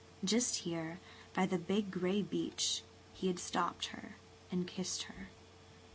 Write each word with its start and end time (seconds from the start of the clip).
Just 0.23 0.55
here, 0.65 0.99
by 1.35 1.45
the 1.45 1.59
big 1.59 1.91
gray 1.91 2.23
beech, 2.23 2.81
he 3.13 3.27
had 3.27 3.37
stopped 3.37 3.89
her 3.93 4.15
and 4.51 4.65
kissed 4.67 5.03
her. 5.03 5.29